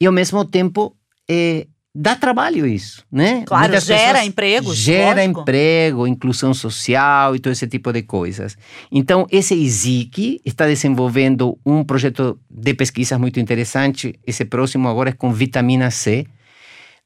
[0.00, 0.96] e ao mesmo tempo
[1.28, 3.42] é, dá trabalho isso, né?
[3.46, 5.40] Claro, Muitas gera empregos, Gera lógico.
[5.40, 8.56] emprego, inclusão social e todo esse tipo de coisas.
[8.92, 14.14] Então, esse ISIC está desenvolvendo um projeto de pesquisa muito interessante.
[14.26, 16.26] Esse próximo agora é com vitamina C.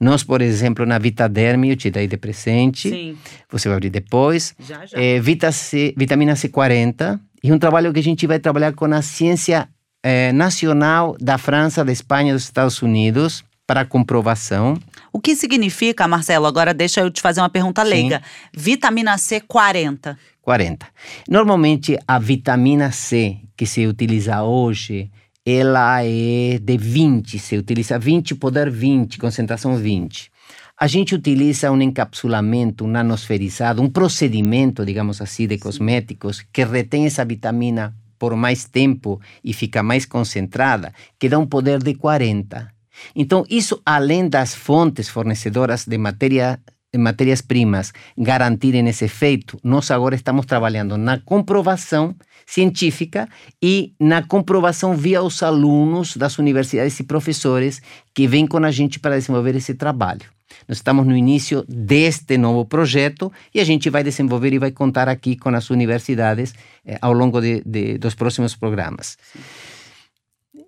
[0.00, 2.90] Nós, por exemplo, na Vitaderm, eu te dei de presente.
[2.90, 3.16] Sim,
[3.50, 4.52] Você vai abrir depois.
[4.58, 4.98] já, já.
[5.00, 7.20] É, Vita C, vitamina C40.
[7.42, 9.68] E um trabalho que a gente vai trabalhar com a ciência
[10.02, 14.78] eh, nacional da França, da Espanha dos Estados Unidos para comprovação.
[15.12, 16.46] O que significa, Marcelo?
[16.46, 17.90] Agora deixa eu te fazer uma pergunta Sim.
[17.90, 18.22] leiga.
[18.52, 20.18] Vitamina C 40.
[20.40, 20.86] 40.
[21.28, 25.10] Normalmente a vitamina C que se utiliza hoje,
[25.46, 30.30] ela é de 20, se utiliza 20, poder 20, concentração 20.
[30.78, 37.06] A gente utiliza um encapsulamento, um nanosferizado, um procedimento, digamos assim, de cosméticos que retém
[37.06, 42.72] essa vitamina por mais tempo e fica mais concentrada, que dá um poder de 40.
[43.14, 46.60] Então, isso além das fontes fornecedoras de matéria
[46.94, 53.28] matérias-primas garantirem esse efeito, nós agora estamos trabalhando na comprovação científica
[53.62, 57.80] e na comprovação via os alunos das universidades e professores
[58.14, 60.26] que vêm com a gente para desenvolver esse trabalho.
[60.68, 65.08] Nós estamos no início deste novo projeto e a gente vai desenvolver e vai contar
[65.08, 69.16] aqui com as universidades eh, ao longo de, de, dos próximos programas.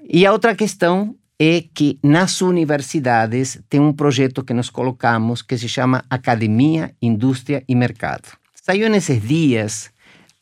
[0.09, 5.59] E a outra questão é que nas universidades tem um projeto que nós colocamos que
[5.59, 8.29] se chama Academia, Indústria e Mercado.
[8.55, 9.91] Saiu nesses dias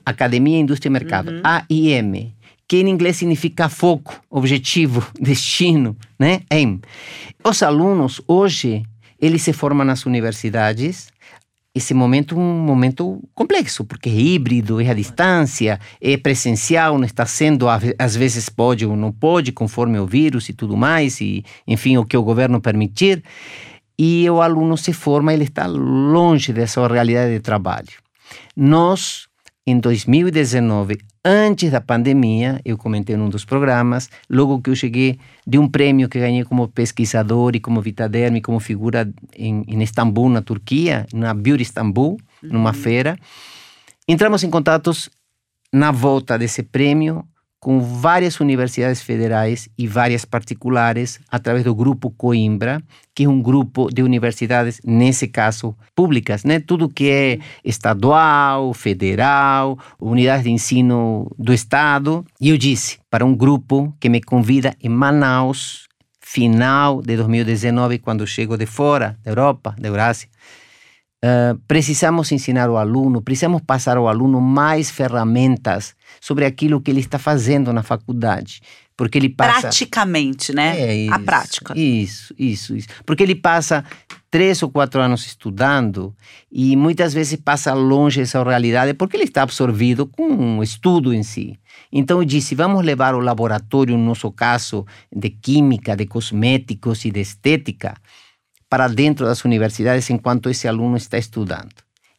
[0.05, 2.35] Academia, Indústria e Mercado, AIM,
[2.69, 6.43] que em inglês significa foco, objetivo, destino, né?
[6.51, 6.81] Aim.
[7.45, 8.85] Os alunos hoje,
[9.21, 11.09] eles se formam nas universidades,
[11.75, 17.25] esse momento um momento complexo, porque é híbrido, é à distância, é presencial, não está
[17.25, 17.67] sendo,
[17.99, 22.05] às vezes pode ou não pode, conforme o vírus e tudo mais, e enfim, o
[22.05, 23.23] que o governo permitir.
[23.99, 27.89] E o aluno se forma, ele está longe dessa realidade de trabalho.
[28.57, 29.27] Nós,
[29.65, 35.57] em 2019, antes da pandemia, eu comentei num dos programas, logo que eu cheguei de
[35.59, 40.43] um prêmio que ganhei como pesquisador e como vitaderme, como figura em, em Istambul, na
[40.43, 43.17] Turquia, na Beauty Istanbul, numa feira.
[44.09, 45.09] Entramos em contatos
[45.73, 47.25] na volta desse prêmio
[47.63, 52.83] com várias universidades federais e várias particulares através do grupo Coimbra,
[53.15, 56.59] que é um grupo de universidades, nesse caso, públicas, né?
[56.59, 62.25] Tudo que é estadual, federal, unidades de ensino do estado.
[62.41, 65.87] E eu disse para um grupo que me convida em Manaus,
[66.21, 70.29] final de 2019, quando chego de fora, da Europa, da Eurásia,
[71.25, 76.99] Uh, precisamos ensinar o aluno, precisamos passar ao aluno mais ferramentas sobre aquilo que ele
[76.99, 78.61] está fazendo na faculdade.
[78.97, 79.63] Porque ele passa.
[79.63, 80.81] Praticamente, né?
[80.81, 81.79] É isso, a prática.
[81.79, 82.89] Isso, isso, isso.
[83.07, 83.85] Porque ele passa
[84.31, 86.15] três ou quatro anos estudando
[86.51, 91.23] e muitas vezes passa longe dessa realidade porque ele está absorvido com o estudo em
[91.23, 91.57] si.
[91.93, 97.11] Então eu disse: vamos levar o laboratório, no nosso caso, de química, de cosméticos e
[97.11, 97.95] de estética
[98.73, 101.75] para dentro das universidades enquanto esse aluno está estudando.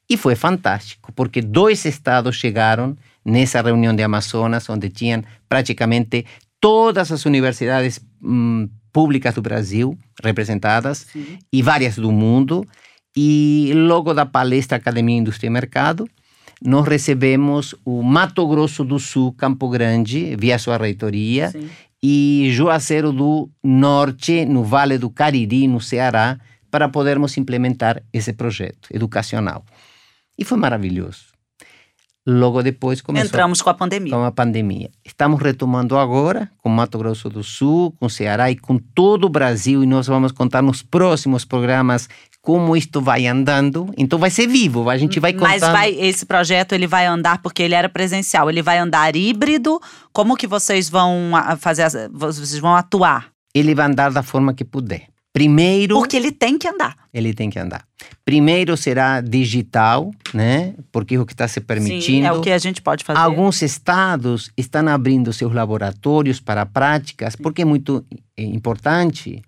[0.07, 6.27] E foi fantástico, porque dois estados chegaram nessa reunião de Amazonas, onde tinham praticamente
[6.61, 11.39] todas as universidades hum, públicas do Brasil representadas Sim.
[11.51, 12.63] e várias do mundo.
[13.17, 16.07] E logo da palestra Academia Indústria e Mercado,
[16.63, 21.67] nós recebemos o Mato Grosso do Sul, Campo Grande, via sua reitoria, Sim
[22.03, 26.37] e Juazeiro do Norte, no Vale do Cariri, no Ceará,
[26.69, 29.63] para podermos implementar esse projeto educacional.
[30.37, 31.31] E foi maravilhoso.
[32.25, 33.27] Logo depois começou.
[33.27, 34.13] Entramos com a pandemia.
[34.13, 34.89] Com a pandemia.
[35.05, 39.83] Estamos retomando agora com Mato Grosso do Sul, com Ceará e com todo o Brasil.
[39.83, 42.09] E nós vamos contar nos próximos programas
[42.43, 43.91] como isto vai andando.
[43.97, 45.49] Então vai ser vivo, a gente vai contando.
[45.49, 49.79] Mas vai, esse projeto ele vai andar porque ele era presencial, ele vai andar híbrido.
[50.11, 53.29] Como que vocês vão fazer, vocês vão atuar?
[53.55, 55.07] Ele vai andar da forma que puder.
[55.31, 55.95] Primeiro.
[55.95, 56.95] Porque ele tem que andar.
[57.11, 57.85] Ele tem que andar.
[58.25, 60.75] Primeiro será digital, né?
[60.91, 62.03] Porque é o que está se permitindo.
[62.03, 63.19] Sim, é o que a gente pode fazer.
[63.19, 68.05] Alguns estados estão abrindo seus laboratórios para práticas, porque é muito
[68.37, 69.41] é importante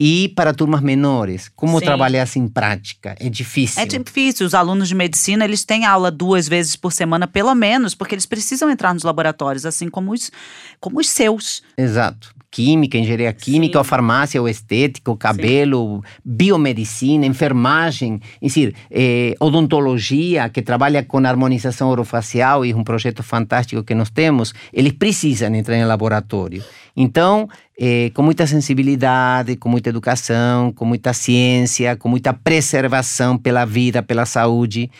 [0.00, 1.84] e para turmas menores, como Sim.
[1.84, 3.16] trabalhar assim em prática?
[3.18, 3.82] É difícil.
[3.82, 4.46] É difícil.
[4.46, 8.26] Os alunos de medicina, eles têm aula duas vezes por semana, pelo menos, porque eles
[8.26, 10.30] precisam entrar nos laboratórios, assim como os,
[10.78, 11.62] como os seus.
[11.76, 12.32] Exato.
[12.50, 13.78] Química, engenharia química, Sim.
[13.78, 16.12] ou farmácia, ou estética, ou cabelo, Sim.
[16.24, 23.94] biomedicina, enfermagem, enfim, eh, odontologia, que trabalha com harmonização orofacial e um projeto fantástico que
[23.94, 26.64] nós temos, eles precisam entrar em laboratório.
[26.96, 33.64] Então, eh, com muita sensibilidade, com muita educação, com muita ciência, com muita preservação pela
[33.64, 34.90] vida, pela saúde,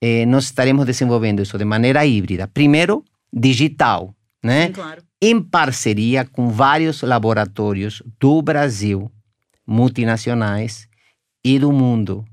[0.00, 2.48] eh, nós estaremos desenvolvendo isso de maneira híbrida.
[2.48, 4.12] Primeiro, digital,
[4.42, 4.70] né?
[4.70, 5.02] Claro.
[5.22, 9.10] Em parceria com vários laboratórios do Brasil,
[9.66, 10.88] multinacionais
[11.44, 12.24] e do mundo,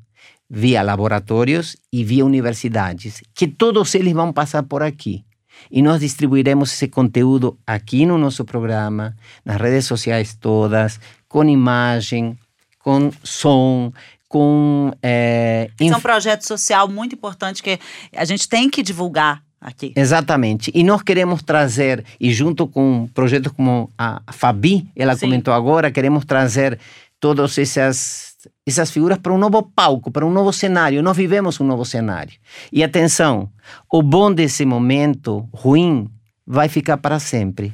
[0.50, 5.24] via laboratórios e via universidades, que todos eles vão passar por aqui.
[5.72, 12.38] E nós distribuiremos esse conteúdo aqui no nosso programa, nas redes sociais todas, com imagem,
[12.80, 13.92] com som,
[14.28, 14.92] com.
[15.02, 17.80] É, é um projeto social muito importante que
[18.16, 19.94] a gente tem que divulgar aqui.
[19.96, 20.72] Exatamente.
[20.76, 25.28] E nós queremos trazer, e junto com projetos como a Fabi, ela Sim.
[25.28, 26.78] comentou agora, queremos trazer
[27.20, 28.33] todas essas,
[28.66, 31.04] essas figuras para um novo palco, para um novo cenário.
[31.04, 32.34] Nós vivemos um novo cenário.
[32.72, 33.50] E atenção,
[33.92, 36.10] o bom desse momento ruim
[36.46, 37.74] vai ficar para sempre.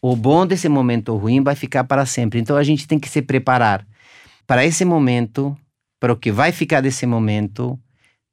[0.00, 2.40] O bom desse momento ruim vai ficar para sempre.
[2.40, 3.86] Então a gente tem que se preparar
[4.46, 5.56] para esse momento,
[6.00, 7.78] para o que vai ficar desse momento.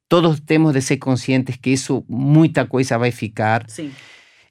[0.08, 3.64] Todos temos de ser conscientes que isso, muita coisa vai ficar.
[3.68, 3.92] Sim.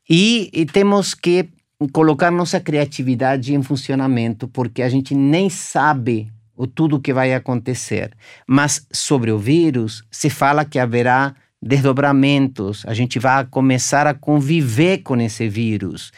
[0.10, 1.50] E, e temos que
[1.92, 8.12] colocar nossa criatividade em funcionamento, porque a gente nem sabe o tudo que vai acontecer.
[8.46, 14.98] Mas sobre o vírus, se fala que haverá desdobramentos, a gente vai começar a conviver
[14.98, 16.12] com esse vírus.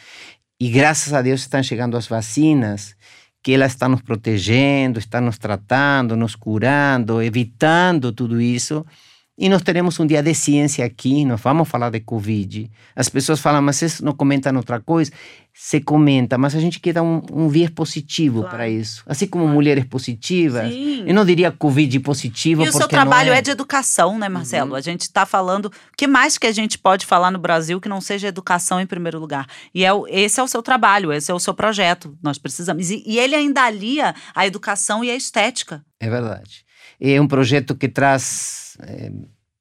[0.58, 2.96] E graças a Deus estão chegando as vacinas,
[3.40, 8.84] que elas estão nos protegendo, estão nos tratando, nos curando, evitando tudo isso.
[9.42, 12.70] E nós teremos um dia de ciência aqui, nós vamos falar de Covid.
[12.94, 15.10] As pessoas falam, mas vocês não comentam outra coisa?
[15.52, 18.56] Se comenta, mas a gente quer dar um, um viés positivo claro.
[18.56, 19.02] para isso.
[19.04, 19.56] Assim como claro.
[19.56, 20.72] mulheres positivas.
[20.72, 21.02] Sim.
[21.08, 22.64] Eu não diria Covid positivo.
[22.64, 23.38] E o seu trabalho é...
[23.38, 23.42] é...
[23.42, 24.70] de educação, né, Marcelo?
[24.70, 24.76] Uhum.
[24.76, 25.66] A gente está falando.
[25.66, 28.86] O que mais que a gente pode falar no Brasil que não seja educação em
[28.86, 29.48] primeiro lugar?
[29.74, 32.16] E é, esse é o seu trabalho, esse é o seu projeto.
[32.22, 32.92] Nós precisamos.
[32.92, 35.84] E, e ele ainda alia a educação e a estética.
[35.98, 36.64] É verdade.
[37.04, 39.10] É um projeto que traz é,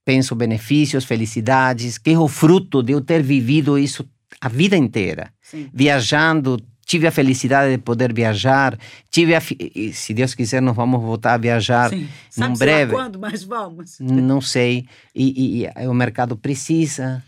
[0.05, 4.07] penso benefícios, felicidades, que é o fruto de eu ter vivido isso
[4.39, 5.33] a vida inteira.
[5.41, 5.69] Sim.
[5.73, 8.77] Viajando, tive a felicidade de poder viajar,
[9.09, 12.07] tive a, se Deus quiser nós vamos voltar a viajar Sim.
[12.29, 12.93] Sabe breve.
[12.93, 13.97] quando, mas vamos.
[13.99, 14.85] Não sei.
[15.15, 17.23] E, e, e, o mercado precisa,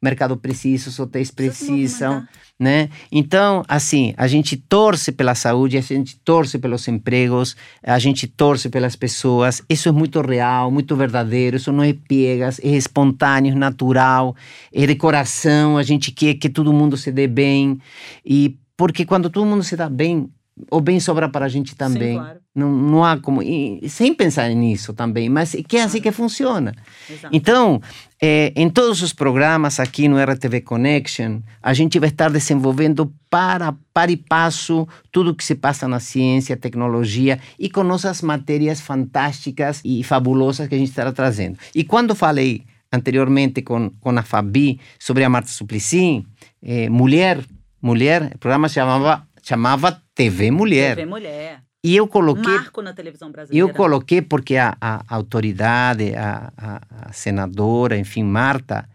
[0.00, 2.26] mercado precisa, os hotéis precisam,
[2.58, 2.88] né?
[3.10, 8.68] Então, assim, a gente torce pela saúde, a gente torce pelos empregos, a gente torce
[8.68, 9.62] pelas pessoas.
[9.68, 11.56] Isso é muito real, muito verdadeiro.
[11.56, 14.36] Isso não é piegas, é espontâneo, natural,
[14.72, 15.76] é de coração.
[15.76, 17.80] A gente quer que todo mundo se dê bem.
[18.24, 20.30] E porque quando todo mundo se dá bem,
[20.70, 22.14] o bem sobra para a gente também.
[22.14, 22.40] claro.
[22.54, 23.42] não, não há como.
[23.42, 26.74] e sem pensar nisso também, mas que é assim que funciona.
[27.08, 27.34] Exato.
[27.34, 27.80] Então,
[28.20, 33.74] eh, em todos os programas aqui no RTV Connection, a gente vai estar desenvolvendo para,
[33.92, 39.80] para e passo tudo que se passa na ciência, tecnologia e com nossas matérias fantásticas
[39.84, 41.58] e fabulosas que a gente estará trazendo.
[41.74, 46.26] E quando falei anteriormente com, com a Fabi sobre a Marta Suplicy,
[46.62, 47.44] eh, mulher,
[47.80, 50.96] mulher, o programa chamava, chamava TV Mulher.
[50.96, 51.67] TV Mulher.
[51.84, 53.68] E eu coloquei Marco na televisão brasileira.
[53.70, 58.88] eu coloquei porque a, a autoridade, a, a- a senadora, enfim, Marta,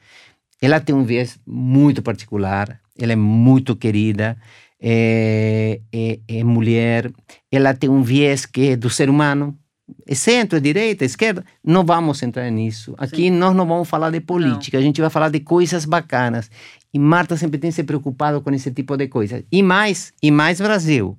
[0.62, 4.38] ela tem um viés muito particular, ela é muito querida,
[4.82, 7.10] é, é- é mulher,
[7.52, 9.58] ela tem um viés que é do ser humano,
[10.06, 12.94] é centro, é direita, é esquerda, não vamos entrar nisso.
[12.98, 13.32] Aqui Sim.
[13.32, 16.52] nós não vamos falar de política, a gente vai falar de coisas bacanas.
[16.94, 19.44] E Marta sempre tem se preocupado com esse tipo de coisas.
[19.52, 21.18] E mais, e mais Brasil.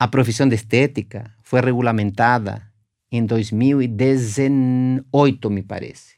[0.00, 2.62] A profissão de estética foi regulamentada
[3.12, 6.14] em 2018, me parece.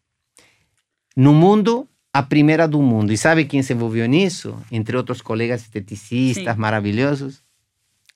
[1.16, 3.12] No mundo, a primeira do mundo.
[3.12, 4.56] E sabe quem se envolveu nisso?
[4.70, 6.60] Entre outros colegas esteticistas Sim.
[6.60, 7.42] maravilhosos?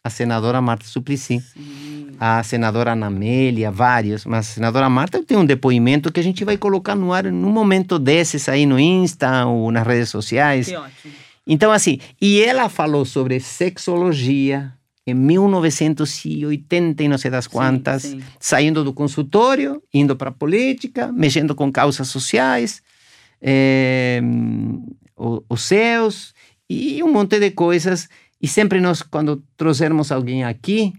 [0.04, 2.12] A senadora Marta Suplicy, Sim.
[2.20, 4.24] a senadora Ana Amélia, vários.
[4.24, 7.50] Mas a senadora Marta tem um depoimento que a gente vai colocar no ar num
[7.50, 10.68] momento desses aí no Insta ou nas redes sociais.
[10.68, 11.12] Que ótimo.
[11.44, 14.72] Então, assim, e ela falou sobre sexologia
[15.06, 18.20] em 1980 e não sei das quantas, sim.
[18.40, 22.82] saindo do consultório, indo para a política, mexendo com causas sociais,
[25.16, 26.34] o- os seus
[26.68, 28.08] e um monte de coisas.
[28.42, 30.92] E sempre nós, quando trouxermos alguém aqui,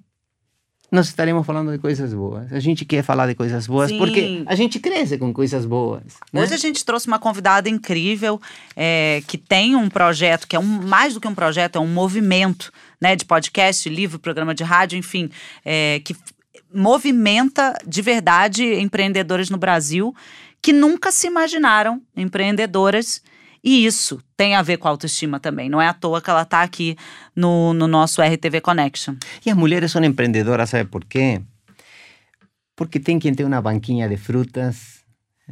[0.91, 2.51] nós estaremos falando de coisas boas.
[2.51, 3.97] A gente quer falar de coisas boas Sim.
[3.97, 6.03] porque a gente cresce com coisas boas.
[6.31, 6.41] né?
[6.41, 8.39] Hoje a gente trouxe uma convidada incrível
[8.75, 11.88] é, que tem um projeto que é um, mais do que um projeto, é um
[11.88, 12.71] movimento
[13.01, 15.29] né, de podcast, livro, programa de rádio, enfim,
[15.65, 16.15] é, que
[16.73, 20.15] movimenta de verdade empreendedores no Brasil
[20.61, 23.21] que nunca se imaginaram empreendedoras.
[23.68, 25.68] E isso tem a ver com a autoestima também.
[25.68, 26.95] Não é à toa que ela está aqui
[27.36, 29.15] no, no nosso RTV Connection.
[29.45, 31.41] E as mulheres são empreendedoras, sabe por quê?
[32.78, 35.03] Porque tem quem tem uma banquinha de frutas,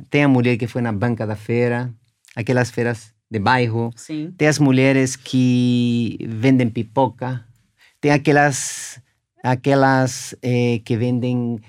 [0.09, 1.93] tem a mulher que foi na banca da feira,
[2.33, 4.33] aquelas feiras de bairro, Sim.
[4.37, 7.43] tem as mulheres que vendem pipoca,
[7.99, 8.97] tem aquelas,
[9.43, 11.59] aquelas eh, que vendem,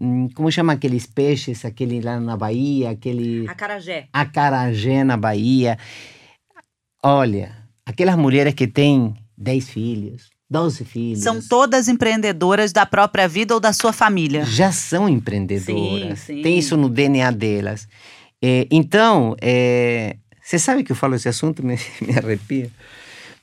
[0.00, 4.08] hum, como chama aqueles peixes, aquele lá na Bahia, aquele Acarajé.
[4.12, 5.78] acarajé na Bahia.
[7.02, 11.22] Olha, aquelas mulheres que têm 10 filhos, 12 filhos.
[11.22, 14.44] São todas empreendedoras da própria vida ou da sua família.
[14.44, 16.20] já são empreendedoras.
[16.20, 16.42] Sim, sim.
[16.42, 17.88] Tem isso no DNA delas.
[18.42, 22.70] É, então, é, você sabe que eu falo esse assunto, me, me arrepia.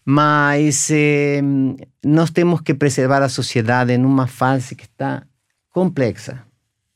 [0.05, 1.41] Mas é,
[2.03, 5.23] nós temos que preservar a sociedade numa fase que está
[5.73, 6.45] complexa.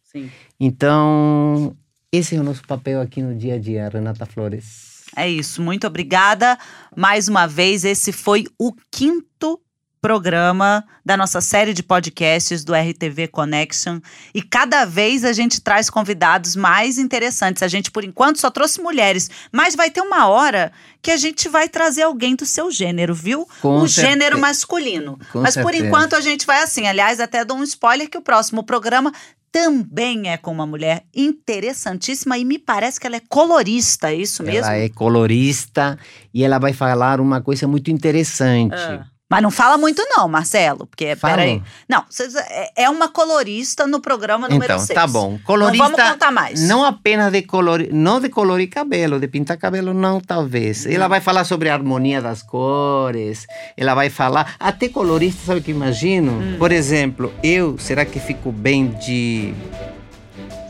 [0.04, 0.32] Sim.
[0.58, 1.76] Então,
[2.12, 5.04] esse é o nosso papel aqui no dia a dia, Renata Flores.
[5.16, 6.58] É isso, muito obrigada.
[6.96, 9.60] Mais uma vez, esse foi o quinto
[10.02, 14.00] programa da nossa série de podcasts do RTV Connection.
[14.34, 17.64] E cada vez a gente traz convidados mais interessantes.
[17.64, 20.72] A gente, por enquanto, só trouxe mulheres, mas vai ter uma hora
[21.02, 23.48] que a gente vai trazer alguém do seu gênero, viu?
[23.62, 25.20] Com o certe- gênero masculino.
[25.32, 25.86] Com mas por certeza.
[25.88, 26.88] enquanto a gente vai assim.
[26.88, 29.12] Aliás, até dou um spoiler que o próximo programa
[29.52, 34.43] também é com uma mulher interessantíssima e me parece que ela é colorista, é isso
[34.43, 34.66] mesmo?
[34.66, 35.98] Ela é colorista
[36.34, 38.76] e ela vai falar uma coisa muito interessante.
[38.76, 39.06] Ah.
[39.30, 41.36] Mas não fala muito não, Marcelo, porque Falo.
[41.36, 41.62] peraí.
[41.90, 42.06] Não,
[42.50, 44.98] é- é uma colorista no programa número Então, 6.
[44.98, 45.38] tá bom.
[45.44, 45.84] Colorista.
[45.84, 46.62] Não vamos contar mais.
[46.66, 50.86] Não apenas de colorir, não de colorir cabelo, de pintar cabelo, não, talvez.
[50.86, 53.46] Ela vai falar sobre a harmonia das cores.
[53.76, 54.56] Ela vai falar.
[54.58, 56.32] Até colorista, sabe o que imagino?
[56.32, 56.56] Hum.
[56.58, 59.54] Por exemplo, eu, será que fico bem de.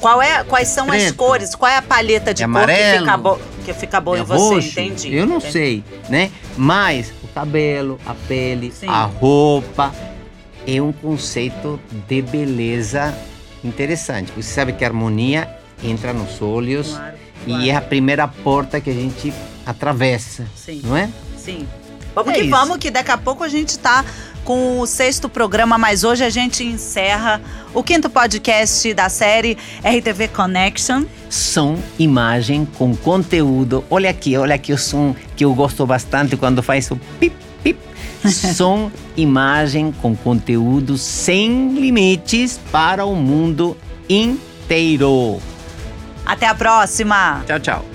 [0.02, 1.16] Qual é, quais são as Preto.
[1.16, 1.56] cores?
[1.56, 4.26] Qual é a palheta de De cor que fica, bo que fica boa de em
[4.26, 4.56] você?
[4.56, 4.70] roxo?
[4.80, 5.16] Entendi.
[5.16, 5.52] Eu não entendi.
[5.52, 6.32] sei, né?
[6.56, 8.88] Mas cabelo, a pele, Sim.
[8.88, 9.94] a roupa
[10.66, 13.16] é um conceito de beleza
[13.64, 14.32] interessante.
[14.36, 15.48] Você sabe que a harmonia
[15.84, 16.90] entra nos olhos.
[16.94, 17.16] Claro,
[17.46, 17.66] E claro.
[17.68, 19.32] é a primeira porta que a gente
[19.68, 21.10] atravessa, Sim, não é?
[21.38, 21.68] sim.
[22.16, 22.50] Vamos É que isso.
[22.50, 24.04] vamos, que daqui a pouco a gente tá
[24.48, 27.42] com o sexto programa, mas hoje a gente encerra
[27.74, 31.04] o quinto podcast da série RTV Connection.
[31.30, 33.84] Som, imagem com conteúdo.
[33.90, 37.78] Olha aqui, olha aqui o som que eu gosto bastante quando faz o pip, pip.
[38.32, 43.76] Som, imagem com conteúdo sem limites para o mundo
[44.08, 45.42] inteiro.
[46.26, 47.44] Até a próxima!
[47.46, 47.86] Tchau, tchau.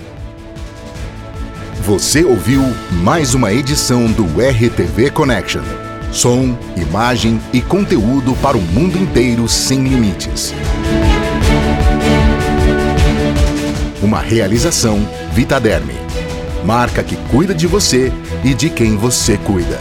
[1.81, 5.82] Você ouviu mais uma edição do RTV Connection.
[6.13, 10.53] Som, imagem e conteúdo para o mundo inteiro sem limites.
[13.99, 14.99] Uma realização
[15.33, 15.95] Vitaderme.
[16.63, 19.79] Marca que cuida de você e de quem você cuida.